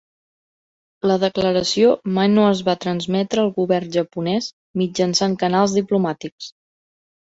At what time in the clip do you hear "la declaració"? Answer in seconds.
1.11-1.91